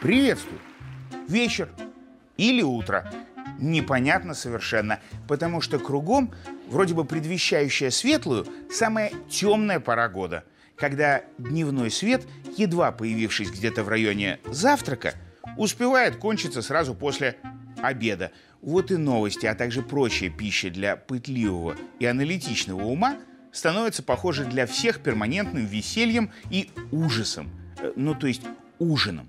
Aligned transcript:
Приветствую. 0.00 0.60
Вечер 1.28 1.68
или 2.38 2.62
утро. 2.62 3.12
Непонятно 3.58 4.32
совершенно, 4.32 5.00
потому 5.26 5.60
что 5.60 5.78
кругом, 5.78 6.32
вроде 6.68 6.94
бы 6.94 7.04
предвещающая 7.04 7.90
светлую, 7.90 8.46
самая 8.70 9.12
темная 9.28 9.80
пора 9.80 10.08
года, 10.08 10.44
когда 10.76 11.24
дневной 11.36 11.90
свет, 11.90 12.26
едва 12.56 12.92
появившись 12.92 13.50
где-то 13.50 13.82
в 13.82 13.88
районе 13.88 14.38
завтрака, 14.46 15.14
успевает 15.56 16.16
кончиться 16.16 16.62
сразу 16.62 16.94
после 16.94 17.36
обеда. 17.82 18.32
Вот 18.62 18.90
и 18.90 18.96
новости, 18.96 19.46
а 19.46 19.54
также 19.54 19.82
прочая 19.82 20.30
пища 20.30 20.70
для 20.70 20.96
пытливого 20.96 21.76
и 21.98 22.06
аналитичного 22.06 22.82
ума 22.82 23.16
становятся 23.52 24.02
похожи 24.02 24.44
для 24.44 24.66
всех 24.66 25.00
перманентным 25.00 25.66
весельем 25.66 26.30
и 26.50 26.70
ужасом. 26.90 27.50
Э, 27.80 27.92
Ну, 27.96 28.14
то 28.14 28.26
есть 28.26 28.42
ужином. 28.78 29.28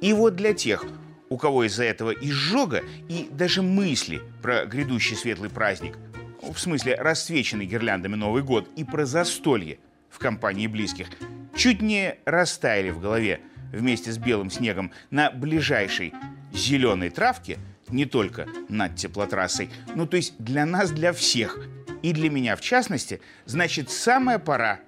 И 0.00 0.12
вот 0.12 0.36
для 0.36 0.52
тех, 0.52 0.84
у 1.28 1.36
кого 1.36 1.64
из-за 1.64 1.84
этого 1.84 2.10
изжога 2.10 2.82
и 3.08 3.28
даже 3.30 3.62
мысли 3.62 4.20
про 4.42 4.66
грядущий 4.66 5.16
светлый 5.16 5.50
праздник, 5.50 5.96
в 6.42 6.58
смысле 6.58 6.96
расцвеченный 6.96 7.66
гирляндами 7.66 8.16
Новый 8.16 8.42
год 8.42 8.68
и 8.76 8.84
про 8.84 9.06
застолье 9.06 9.78
в 10.10 10.18
компании 10.18 10.66
близких, 10.66 11.06
чуть 11.54 11.80
не 11.80 12.16
растаяли 12.24 12.90
в 12.90 13.00
голове 13.00 13.40
вместе 13.72 14.12
с 14.12 14.18
белым 14.18 14.50
снегом 14.50 14.90
на 15.10 15.30
ближайшей 15.30 16.12
зеленой 16.52 17.10
травке, 17.10 17.58
не 17.88 18.04
только 18.06 18.46
над 18.68 18.96
теплотрассой, 18.96 19.70
ну 19.94 20.06
то 20.06 20.16
есть 20.16 20.34
для 20.38 20.66
нас, 20.66 20.90
для 20.90 21.12
всех, 21.12 21.58
и 22.02 22.12
для 22.12 22.30
меня 22.30 22.56
в 22.56 22.60
частности, 22.60 23.20
значит 23.46 23.90
самая 23.90 24.38
пора 24.38 24.80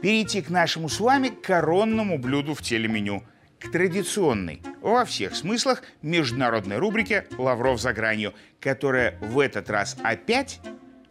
перейти 0.00 0.42
к 0.42 0.50
нашему 0.50 0.88
с 0.88 1.00
вами 1.00 1.28
коронному 1.28 2.18
блюду 2.18 2.54
в 2.54 2.62
телеменю– 2.62 3.22
к 3.62 3.70
традиционной, 3.70 4.60
во 4.80 5.04
всех 5.04 5.36
смыслах, 5.36 5.82
международной 6.02 6.78
рубрике 6.78 7.26
«Лавров 7.38 7.80
за 7.80 7.92
гранью», 7.92 8.34
которая 8.60 9.18
в 9.20 9.38
этот 9.38 9.70
раз 9.70 9.96
опять 10.02 10.60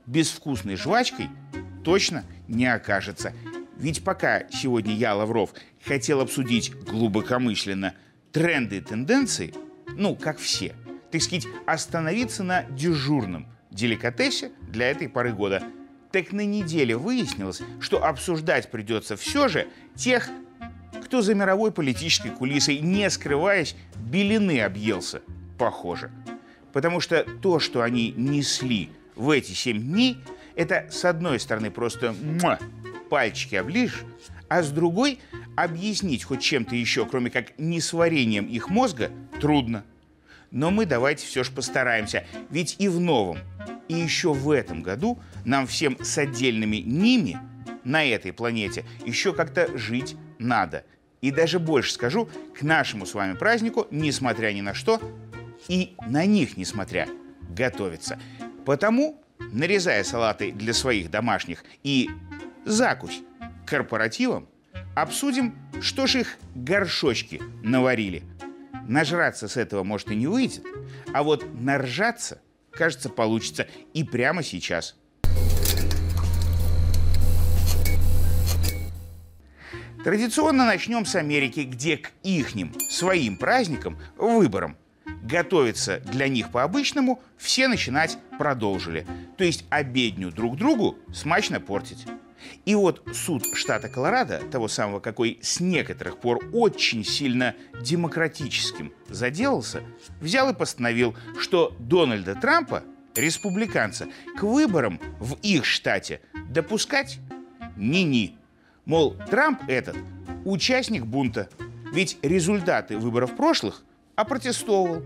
безвкусной 0.05 0.75
жвачкой 0.75 1.29
точно 1.83 2.25
не 2.47 2.65
окажется. 2.65 3.33
Ведь 3.77 4.03
пока 4.03 4.43
сегодня 4.51 4.93
я, 4.93 5.15
Лавров, 5.15 5.53
хотел 5.83 6.19
обсудить 6.19 6.73
глубокомысленно 6.75 7.95
тренды 8.33 8.77
и 8.77 8.81
тенденции, 8.81 9.53
ну, 9.95 10.15
как 10.15 10.37
все, 10.37 10.75
так 11.09 11.21
сказать, 11.21 11.47
остановиться 11.65 12.43
на 12.43 12.63
дежурном 12.63 13.47
деликатесе 13.71 14.51
для 14.67 14.91
этой 14.91 15.09
поры 15.09 15.33
года. 15.33 15.63
Так 16.11 16.33
на 16.33 16.45
неделе 16.45 16.95
выяснилось, 16.97 17.61
что 17.79 18.05
обсуждать 18.05 18.69
придется 18.69 19.15
все 19.15 19.47
же 19.47 19.67
тех 19.95 20.29
кто 21.11 21.21
за 21.21 21.35
мировой 21.35 21.71
политической 21.71 22.29
кулисой, 22.29 22.79
не 22.79 23.09
скрываясь, 23.09 23.75
белины 23.97 24.61
объелся, 24.61 25.21
похоже. 25.57 26.11
Потому 26.73 26.99
что 26.99 27.25
то, 27.41 27.59
что 27.59 27.81
они 27.81 28.13
несли 28.15 28.89
в 29.15 29.29
эти 29.29 29.51
семь 29.51 29.81
дней, 29.81 30.17
это, 30.55 30.87
с 30.89 31.03
одной 31.03 31.39
стороны, 31.39 31.69
просто 31.69 32.13
муа, 32.13 32.59
пальчики 33.09 33.55
оближешь, 33.55 34.03
а 34.47 34.63
с 34.63 34.69
другой 34.69 35.19
объяснить 35.57 36.23
хоть 36.23 36.41
чем-то 36.41 36.75
еще, 36.75 37.05
кроме 37.05 37.29
как 37.29 37.57
несварением 37.57 38.45
их 38.45 38.69
мозга, 38.69 39.11
трудно. 39.39 39.83
Но 40.51 40.69
мы 40.69 40.85
давайте 40.85 41.25
все 41.25 41.43
же 41.43 41.51
постараемся, 41.51 42.25
ведь 42.49 42.75
и 42.79 42.87
в 42.87 42.99
новом, 42.99 43.39
и 43.87 43.95
еще 43.95 44.33
в 44.33 44.51
этом 44.51 44.83
году 44.83 45.19
нам 45.45 45.65
всем 45.65 45.97
с 46.03 46.17
отдельными 46.17 46.77
ними 46.77 47.39
на 47.83 48.05
этой 48.05 48.33
планете 48.33 48.85
еще 49.05 49.33
как-то 49.33 49.75
жить 49.77 50.15
надо– 50.37 50.85
и 51.21 51.31
даже 51.31 51.59
больше 51.59 51.93
скажу, 51.93 52.29
к 52.57 52.63
нашему 52.63 53.05
с 53.05 53.13
вами 53.13 53.33
празднику, 53.35 53.87
несмотря 53.91 54.51
ни 54.51 54.61
на 54.61 54.73
что, 54.73 54.99
и 55.67 55.95
на 56.07 56.25
них 56.25 56.57
несмотря, 56.57 57.07
готовится. 57.49 58.19
Потому, 58.65 59.21
нарезая 59.39 60.03
салаты 60.03 60.51
для 60.51 60.73
своих 60.73 61.11
домашних 61.11 61.63
и 61.83 62.09
закусь 62.65 63.21
корпоративам, 63.67 64.49
обсудим, 64.95 65.55
что 65.79 66.07
ж 66.07 66.15
их 66.15 66.37
горшочки 66.55 67.41
наварили. 67.63 68.23
Нажраться 68.87 69.47
с 69.47 69.57
этого, 69.57 69.83
может, 69.83 70.11
и 70.11 70.15
не 70.15 70.27
выйдет, 70.27 70.63
а 71.13 71.23
вот 71.23 71.45
наржаться, 71.53 72.41
кажется, 72.71 73.09
получится 73.09 73.67
и 73.93 74.03
прямо 74.03 74.43
сейчас– 74.43 74.95
Традиционно 80.03 80.65
начнем 80.65 81.05
с 81.05 81.13
Америки, 81.13 81.59
где 81.59 81.97
к 81.97 82.11
ихним, 82.23 82.73
своим 82.89 83.37
праздникам, 83.37 83.99
выборам, 84.17 84.75
готовиться 85.21 85.99
для 85.99 86.27
них 86.27 86.49
по-обычному, 86.49 87.21
все 87.37 87.67
начинать 87.67 88.17
продолжили. 88.39 89.05
То 89.37 89.43
есть 89.43 89.63
обедню 89.69 90.31
друг 90.31 90.57
другу 90.57 90.97
смачно 91.13 91.59
портить. 91.59 92.07
И 92.65 92.75
вот 92.75 93.07
суд 93.13 93.43
штата 93.53 93.89
Колорадо, 93.89 94.39
того 94.51 94.67
самого, 94.67 94.99
какой 94.99 95.39
с 95.41 95.59
некоторых 95.59 96.17
пор 96.17 96.39
очень 96.53 97.03
сильно 97.03 97.55
демократическим 97.81 98.93
заделался, 99.09 99.83
взял 100.19 100.49
и 100.49 100.53
постановил, 100.53 101.15
что 101.39 101.75
Дональда 101.79 102.35
Трампа, 102.35 102.83
республиканца, 103.15 104.07
к 104.37 104.43
выборам 104.43 104.99
в 105.19 105.35
их 105.41 105.65
штате 105.65 106.21
допускать 106.49 107.19
ни-ни. 107.75 108.37
Мол, 108.85 109.15
Трамп 109.29 109.61
этот 109.67 109.97
участник 110.45 111.05
бунта, 111.05 111.49
ведь 111.93 112.17
результаты 112.21 112.97
выборов 112.97 113.35
прошлых 113.35 113.83
опротестовывал. 114.15 115.03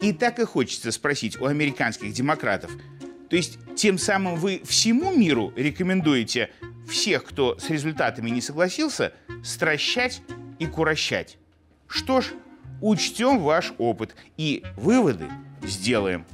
И 0.00 0.12
так 0.12 0.40
и 0.40 0.44
хочется 0.44 0.90
спросить 0.90 1.40
у 1.40 1.46
американских 1.46 2.12
демократов. 2.12 2.72
То 3.30 3.36
есть 3.36 3.58
тем 3.76 3.98
самым 3.98 4.34
вы 4.36 4.60
всему 4.64 5.14
миру 5.16 5.52
рекомендуете 5.56 6.50
всех, 6.88 7.24
кто 7.24 7.58
с 7.58 7.70
результатами 7.70 8.30
не 8.30 8.40
согласился, 8.40 9.12
стращать 9.42 10.22
и 10.58 10.66
курощать. 10.66 11.38
Что 11.86 12.20
ж, 12.20 12.32
учтем 12.80 13.38
ваш 13.40 13.72
опыт 13.78 14.14
и 14.36 14.64
выводы 14.76 15.28
сделаем. 15.62 16.24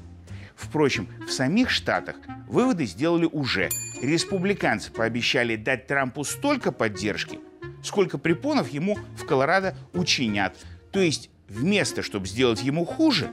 Впрочем, 0.54 1.08
в 1.26 1.30
самих 1.30 1.70
Штатах 1.70 2.16
выводы 2.48 2.84
сделали 2.84 3.26
уже. 3.26 3.68
Республиканцы 4.02 4.90
пообещали 4.90 5.56
дать 5.56 5.86
Трампу 5.86 6.24
столько 6.24 6.72
поддержки, 6.72 7.38
сколько 7.82 8.18
препонов 8.18 8.68
ему 8.70 8.98
в 9.16 9.24
Колорадо 9.24 9.76
учинят. 9.92 10.56
То 10.90 11.00
есть 11.00 11.30
вместо, 11.48 12.02
чтобы 12.02 12.26
сделать 12.26 12.62
ему 12.62 12.84
хуже, 12.84 13.30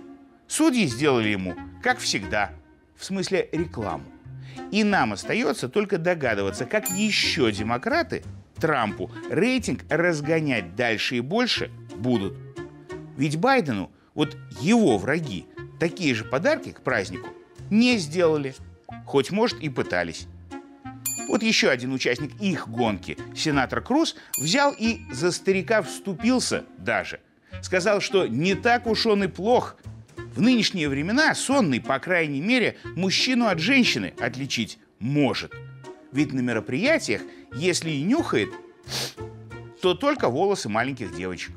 судьи 0.48 0.86
сделали 0.86 1.30
ему, 1.30 1.56
как 1.82 2.00
всегда, 2.00 2.52
в 2.96 3.04
смысле 3.04 3.50
рекламу. 3.52 4.06
И 4.72 4.84
нам 4.84 5.14
остается 5.14 5.70
только 5.70 5.98
догадываться, 5.98 6.66
как 6.66 6.90
еще 6.90 7.52
демократы 7.52 8.24
Трампу 8.60 9.12
рейтинг 9.30 9.84
разгонять 9.90 10.76
дальше 10.76 11.18
и 11.18 11.22
больше 11.22 11.70
будут. 11.96 12.38
Ведь 13.18 13.38
Байдену, 13.38 13.92
вот 14.14 14.38
его 14.62 14.98
враги, 14.98 15.46
такие 15.80 16.16
же 16.16 16.24
подарки 16.24 16.72
к 16.72 16.82
празднику 16.82 17.30
не 17.70 17.98
сделали, 17.98 18.56
хоть, 19.06 19.32
может, 19.32 19.60
и 19.60 19.70
пытались. 19.70 20.28
Вот 21.28 21.42
еще 21.42 21.70
один 21.70 21.94
участник 21.94 22.40
их 22.40 22.70
гонки, 22.70 23.18
сенатор 23.36 23.82
Круз, 23.82 24.16
взял 24.38 24.74
и 24.78 25.00
за 25.12 25.32
старика 25.32 25.82
вступился 25.82 26.66
даже. 26.78 27.20
Сказал, 27.62 28.00
что 28.00 28.28
не 28.28 28.54
так 28.54 28.86
уж 28.86 29.06
он 29.06 29.24
и 29.24 29.28
плох. 29.28 29.78
В 30.36 30.42
нынешние 30.42 30.90
времена 30.90 31.34
сонный, 31.34 31.80
по 31.80 31.98
крайней 31.98 32.42
мере, 32.42 32.76
мужчину 32.84 33.48
от 33.48 33.60
женщины 33.60 34.14
отличить 34.20 34.80
может. 35.00 35.54
Ведь 36.12 36.34
на 36.34 36.42
мероприятиях, 36.42 37.22
если 37.54 37.92
и 37.92 38.04
нюхает, 38.04 38.50
то 39.82 39.94
только 39.94 40.28
волосы 40.28 40.68
маленьких 40.68 41.16
девочек. 41.16 41.54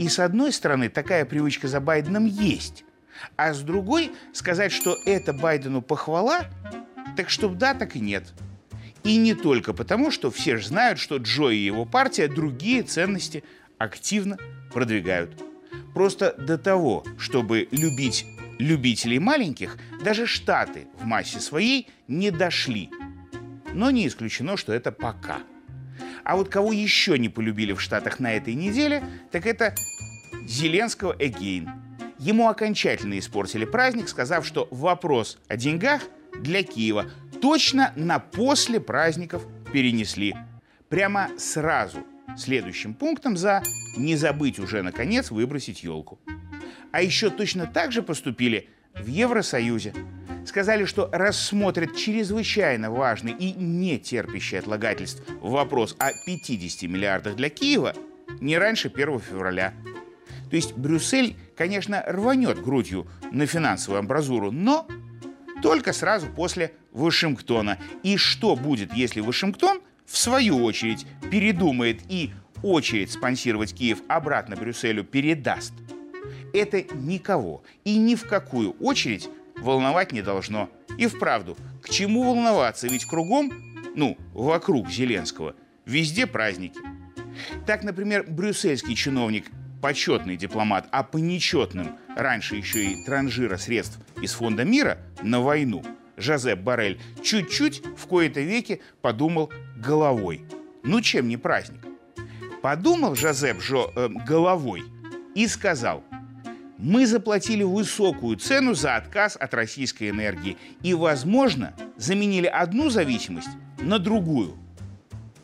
И 0.00 0.08
с 0.08 0.18
одной 0.18 0.52
стороны, 0.52 0.88
такая 0.88 1.24
привычка 1.24 1.68
за 1.68 1.78
Байденом 1.78 2.26
есть. 2.26 2.84
А 3.36 3.54
с 3.54 3.60
другой, 3.60 4.10
сказать, 4.32 4.72
что 4.72 4.98
это 5.06 5.32
Байдену 5.32 5.80
похвала, 5.80 6.46
так 7.16 7.30
чтоб 7.30 7.56
да, 7.56 7.74
так 7.74 7.94
и 7.94 8.00
нет. 8.00 8.32
И 9.04 9.16
не 9.18 9.34
только 9.34 9.72
потому, 9.72 10.10
что 10.10 10.32
все 10.32 10.56
же 10.56 10.66
знают, 10.66 10.98
что 10.98 11.18
Джо 11.18 11.50
и 11.50 11.58
его 11.58 11.84
партия 11.84 12.26
другие 12.26 12.82
ценности 12.82 13.44
активно 13.78 14.36
продвигают. 14.72 15.43
Просто 15.94 16.34
до 16.36 16.58
того, 16.58 17.04
чтобы 17.18 17.68
любить 17.70 18.26
любителей 18.58 19.18
маленьких, 19.18 19.78
даже 20.02 20.26
Штаты 20.26 20.86
в 20.98 21.04
массе 21.04 21.40
своей 21.40 21.88
не 22.08 22.30
дошли. 22.30 22.90
Но 23.72 23.90
не 23.90 24.06
исключено, 24.06 24.56
что 24.56 24.72
это 24.72 24.92
пока. 24.92 25.38
А 26.24 26.36
вот 26.36 26.48
кого 26.48 26.72
еще 26.72 27.18
не 27.18 27.28
полюбили 27.28 27.72
в 27.72 27.80
Штатах 27.80 28.18
на 28.18 28.32
этой 28.32 28.54
неделе, 28.54 29.04
так 29.30 29.46
это 29.46 29.74
Зеленского 30.46 31.14
Эгейн. 31.18 31.70
Ему 32.18 32.48
окончательно 32.48 33.18
испортили 33.18 33.64
праздник, 33.64 34.08
сказав, 34.08 34.46
что 34.46 34.68
вопрос 34.70 35.38
о 35.48 35.56
деньгах 35.56 36.02
для 36.40 36.62
Киева 36.62 37.06
точно 37.42 37.92
на 37.96 38.18
после 38.18 38.80
праздников 38.80 39.42
перенесли. 39.72 40.34
прямо 40.88 41.28
сразу 41.38 41.98
следующим 42.36 42.94
пунктом 42.94 43.36
за 43.36 43.62
«не 43.96 44.16
забыть 44.16 44.58
уже, 44.58 44.82
наконец, 44.82 45.30
выбросить 45.30 45.82
елку». 45.84 46.18
А 46.92 47.02
еще 47.02 47.30
точно 47.30 47.66
так 47.66 47.92
же 47.92 48.02
поступили 48.02 48.68
в 48.94 49.06
Евросоюзе. 49.06 49.94
Сказали, 50.46 50.84
что 50.84 51.08
рассмотрят 51.12 51.96
чрезвычайно 51.96 52.90
важный 52.90 53.32
и 53.32 53.52
не 53.52 53.98
терпящий 53.98 54.58
отлагательств 54.58 55.22
вопрос 55.40 55.96
о 55.98 56.10
50 56.26 56.88
миллиардах 56.88 57.34
для 57.34 57.48
Киева 57.48 57.94
не 58.40 58.58
раньше 58.58 58.88
1 58.94 59.20
февраля. 59.20 59.74
То 60.50 60.56
есть 60.56 60.74
Брюссель, 60.74 61.36
конечно, 61.56 62.02
рванет 62.06 62.62
грудью 62.62 63.08
на 63.32 63.46
финансовую 63.46 64.00
амбразуру, 64.00 64.52
но 64.52 64.86
только 65.62 65.92
сразу 65.92 66.26
после 66.28 66.74
Вашингтона. 66.92 67.78
И 68.02 68.16
что 68.16 68.54
будет, 68.54 68.92
если 68.92 69.20
Вашингтон, 69.20 69.80
в 70.06 70.16
свою 70.16 70.62
очередь, 70.64 71.06
передумает 71.30 72.00
и 72.08 72.30
очередь 72.62 73.12
спонсировать 73.12 73.74
Киев 73.74 73.98
обратно 74.08 74.56
Брюсселю 74.56 75.04
передаст? 75.04 75.72
Это 76.52 76.82
никого 76.94 77.62
и 77.84 77.96
ни 77.96 78.14
в 78.14 78.26
какую 78.26 78.72
очередь 78.72 79.28
волновать 79.56 80.12
не 80.12 80.22
должно. 80.22 80.70
И 80.98 81.06
вправду, 81.06 81.56
к 81.82 81.88
чему 81.88 82.22
волноваться, 82.22 82.86
ведь 82.86 83.04
кругом, 83.04 83.52
ну, 83.96 84.16
вокруг 84.32 84.90
Зеленского, 84.90 85.56
везде 85.84 86.26
праздники. 86.26 86.78
Так, 87.66 87.82
например, 87.82 88.24
брюссельский 88.28 88.94
чиновник, 88.94 89.46
почетный 89.82 90.36
дипломат, 90.36 90.86
а 90.92 91.02
по 91.02 91.18
нечетным 91.18 91.98
раньше 92.16 92.56
еще 92.56 92.84
и 92.84 93.04
транжира 93.04 93.56
средств 93.56 93.98
из 94.22 94.32
Фонда 94.32 94.64
мира 94.64 94.98
на 95.22 95.40
войну, 95.40 95.84
Жозеп 96.16 96.60
Барель 96.60 97.00
чуть-чуть 97.22 97.82
в 97.96 98.06
кои-то 98.06 98.40
веки 98.40 98.80
подумал 99.02 99.52
головой. 99.84 100.44
Ну 100.82 101.00
чем 101.00 101.28
не 101.28 101.36
праздник? 101.36 101.84
Подумал 102.62 103.14
Жозеп 103.14 103.60
Жо, 103.60 103.92
э, 103.94 104.08
головой 104.26 104.84
и 105.34 105.46
сказал, 105.46 106.02
мы 106.78 107.06
заплатили 107.06 107.62
высокую 107.62 108.36
цену 108.36 108.74
за 108.74 108.96
отказ 108.96 109.36
от 109.36 109.54
российской 109.54 110.10
энергии 110.10 110.56
и, 110.82 110.94
возможно, 110.94 111.74
заменили 111.96 112.46
одну 112.46 112.90
зависимость 112.90 113.48
на 113.80 113.98
другую. 113.98 114.56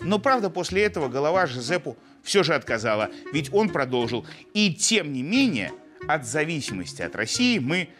Но, 0.01 0.19
правда, 0.19 0.51
после 0.51 0.83
этого 0.83 1.09
голова 1.09 1.47
Жозепу 1.47 1.97
все 2.23 2.43
же 2.43 2.55
отказала, 2.55 3.11
ведь 3.33 3.53
он 3.53 3.69
продолжил. 3.69 4.27
И, 4.55 4.75
тем 4.75 5.13
не 5.13 5.23
менее, 5.23 5.73
от 6.09 6.27
зависимости 6.27 7.03
от 7.03 7.15
России 7.15 7.59
мы 7.59 7.91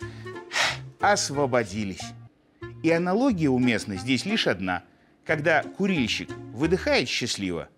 освободились. 1.01 2.03
И 2.83 2.91
аналогия 2.91 3.51
уместна 3.51 3.97
здесь 3.97 4.25
лишь 4.25 4.47
одна. 4.47 4.83
Когда 5.31 5.63
курильщик 5.63 6.29
выдыхает 6.53 7.09
счастливо 7.09 7.69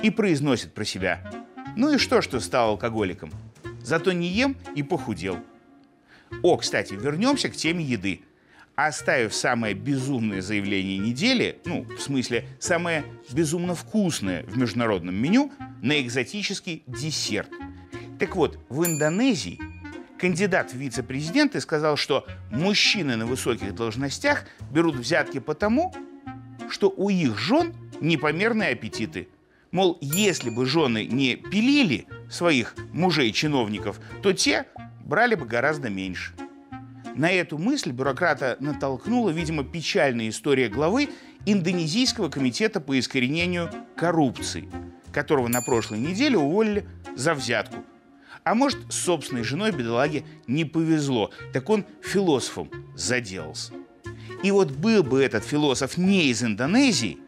и 0.00 0.10
произносит 0.10 0.72
про 0.72 0.84
себя 0.84 1.28
«Ну 1.76 1.92
и 1.92 1.98
что, 1.98 2.22
что 2.22 2.38
стал 2.38 2.68
алкоголиком? 2.68 3.32
Зато 3.82 4.12
не 4.12 4.28
ем 4.28 4.56
и 4.76 4.84
похудел». 4.84 5.40
О, 6.44 6.56
кстати, 6.56 6.92
вернемся 6.92 7.48
к 7.48 7.56
теме 7.56 7.82
еды. 7.82 8.20
Оставив 8.76 9.34
самое 9.34 9.74
безумное 9.74 10.40
заявление 10.40 10.98
недели, 10.98 11.58
ну, 11.64 11.82
в 11.82 12.00
смысле, 12.00 12.46
самое 12.60 13.04
безумно 13.32 13.74
вкусное 13.74 14.44
в 14.44 14.56
международном 14.56 15.16
меню, 15.16 15.50
на 15.82 16.00
экзотический 16.00 16.84
десерт. 16.86 17.50
Так 18.20 18.36
вот, 18.36 18.64
в 18.68 18.84
Индонезии 18.84 19.58
кандидат 20.18 20.72
в 20.72 20.76
вице-президенты 20.76 21.60
сказал, 21.60 21.96
что 21.96 22.26
мужчины 22.50 23.16
на 23.16 23.26
высоких 23.26 23.74
должностях 23.74 24.44
берут 24.70 24.96
взятки 24.96 25.38
потому, 25.38 25.94
что 26.70 26.92
у 26.94 27.08
их 27.08 27.38
жен 27.38 27.74
непомерные 28.00 28.70
аппетиты. 28.70 29.28
Мол, 29.70 29.98
если 30.00 30.50
бы 30.50 30.66
жены 30.66 31.06
не 31.06 31.36
пилили 31.36 32.06
своих 32.30 32.74
мужей-чиновников, 32.92 34.00
то 34.22 34.32
те 34.32 34.66
брали 35.04 35.34
бы 35.34 35.46
гораздо 35.46 35.90
меньше. 35.90 36.32
На 37.14 37.30
эту 37.30 37.58
мысль 37.58 37.92
бюрократа 37.92 38.56
натолкнула, 38.60 39.30
видимо, 39.30 39.64
печальная 39.64 40.28
история 40.28 40.68
главы 40.68 41.08
Индонезийского 41.46 42.28
комитета 42.28 42.80
по 42.80 42.98
искоренению 42.98 43.70
коррупции, 43.96 44.68
которого 45.12 45.48
на 45.48 45.62
прошлой 45.62 45.98
неделе 45.98 46.36
уволили 46.36 46.86
за 47.14 47.34
взятку– 47.34 47.76
а 48.46 48.54
может, 48.54 48.78
собственной 48.92 49.42
женой 49.42 49.72
бедолаге 49.72 50.24
не 50.46 50.64
повезло, 50.64 51.32
так 51.52 51.68
он 51.68 51.84
философом 52.00 52.70
заделался. 52.94 53.72
И 54.44 54.52
вот 54.52 54.70
был 54.70 55.02
бы 55.02 55.20
этот 55.20 55.44
философ 55.44 55.96
не 55.96 56.28
из 56.28 56.44
Индонезии, 56.44 57.18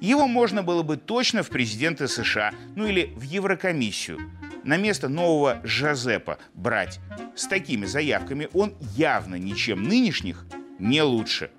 его 0.00 0.26
можно 0.26 0.62
было 0.62 0.82
бы 0.82 0.96
точно 0.96 1.42
в 1.42 1.50
президенты 1.50 2.08
США, 2.08 2.54
ну 2.76 2.86
или 2.86 3.12
в 3.14 3.22
Еврокомиссию, 3.22 4.18
на 4.64 4.78
место 4.78 5.08
нового 5.08 5.60
Жозепа 5.64 6.38
брать. 6.54 6.98
С 7.36 7.46
такими 7.46 7.84
заявками 7.84 8.48
он 8.54 8.74
явно 8.96 9.34
ничем 9.34 9.82
нынешних 9.82 10.46
не 10.78 11.02
лучше, 11.02 11.50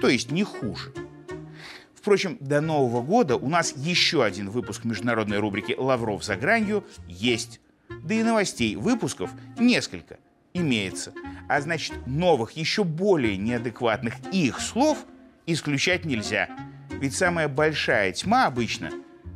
то 0.00 0.08
есть 0.08 0.32
не 0.32 0.42
хуже. 0.42 0.92
Впрочем, 1.94 2.38
до 2.40 2.60
Нового 2.60 3.02
года 3.02 3.36
у 3.36 3.48
нас 3.48 3.72
еще 3.76 4.24
один 4.24 4.50
выпуск 4.50 4.82
международной 4.82 5.38
рубрики 5.38 5.76
«Лавров 5.78 6.24
за 6.24 6.34
гранью» 6.34 6.84
есть. 7.06 7.60
Да 8.02 8.14
и 8.14 8.22
новостей, 8.22 8.76
выпусков 8.76 9.30
несколько 9.58 10.18
имеется. 10.54 11.12
А 11.48 11.60
значит, 11.60 11.94
новых, 12.06 12.52
еще 12.52 12.84
более 12.84 13.36
неадекватных 13.36 14.14
их 14.32 14.60
слов 14.60 14.98
исключать 15.46 16.04
нельзя. 16.04 16.48
Ведь 16.90 17.14
самая 17.14 17.48
большая 17.48 18.12
тьма 18.12 18.46
обычно 18.46 18.90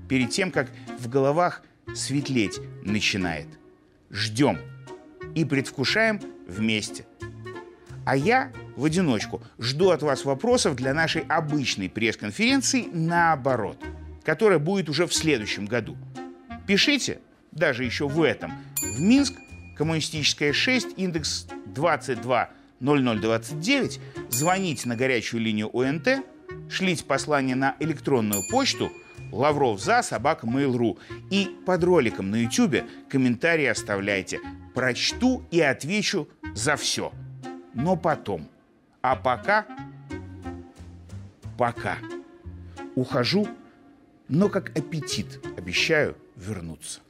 перед 0.08 0.30
тем, 0.30 0.50
как 0.50 0.70
в 0.98 1.08
головах 1.08 1.62
светлеть 1.94 2.60
начинает. 2.82 3.48
Ждем 4.10 4.58
и 5.34 5.44
предвкушаем 5.44 6.20
вместе. 6.46 7.06
А 8.04 8.16
я 8.16 8.52
в 8.76 8.84
одиночку 8.84 9.42
жду 9.58 9.90
от 9.90 10.02
вас 10.02 10.24
вопросов 10.24 10.76
для 10.76 10.94
нашей 10.94 11.22
обычной 11.22 11.88
пресс-конференции 11.88 12.88
наоборот, 12.92 13.82
которая 14.22 14.60
будет 14.60 14.88
уже 14.88 15.06
в 15.06 15.14
следующем 15.14 15.66
году. 15.66 15.96
Пишите, 16.68 17.20
даже 17.56 17.84
еще 17.84 18.08
в 18.08 18.22
этом. 18.22 18.52
В 18.80 19.00
Минск, 19.00 19.34
коммунистическая 19.76 20.52
6, 20.52 20.90
индекс 20.96 21.48
220029, 21.66 24.00
звоните 24.30 24.88
на 24.88 24.96
горячую 24.96 25.42
линию 25.42 25.76
ОНТ, 25.76 26.08
шлите 26.70 27.04
послание 27.04 27.56
на 27.56 27.74
электронную 27.80 28.42
почту 28.50 28.90
Лавров 29.32 29.80
за 29.80 30.02
собака 30.02 30.46
Mail.ru 30.46 30.98
и 31.30 31.50
под 31.66 31.84
роликом 31.84 32.30
на 32.30 32.36
YouTube 32.36 32.84
комментарии 33.08 33.66
оставляйте. 33.66 34.40
Прочту 34.74 35.42
и 35.50 35.60
отвечу 35.60 36.28
за 36.54 36.76
все. 36.76 37.12
Но 37.74 37.96
потом. 37.96 38.48
А 39.02 39.16
пока... 39.16 39.66
Пока. 41.58 41.98
Ухожу, 42.94 43.48
но 44.28 44.48
как 44.48 44.70
аппетит 44.76 45.40
обещаю 45.56 46.16
вернуться. 46.36 47.00